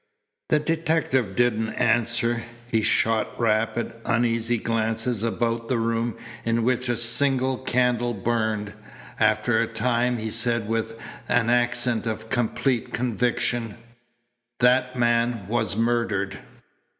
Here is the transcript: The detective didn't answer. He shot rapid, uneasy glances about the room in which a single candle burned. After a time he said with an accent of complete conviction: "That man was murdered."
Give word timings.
The 0.49 0.57
detective 0.57 1.35
didn't 1.35 1.73
answer. 1.75 2.43
He 2.71 2.81
shot 2.81 3.39
rapid, 3.39 3.93
uneasy 4.03 4.57
glances 4.57 5.21
about 5.21 5.67
the 5.67 5.77
room 5.77 6.17
in 6.43 6.63
which 6.63 6.89
a 6.89 6.97
single 6.97 7.59
candle 7.59 8.15
burned. 8.15 8.73
After 9.19 9.61
a 9.61 9.67
time 9.67 10.17
he 10.17 10.31
said 10.31 10.67
with 10.67 10.99
an 11.29 11.51
accent 11.51 12.07
of 12.07 12.29
complete 12.29 12.91
conviction: 12.93 13.77
"That 14.59 14.95
man 14.95 15.45
was 15.47 15.75
murdered." 15.75 16.39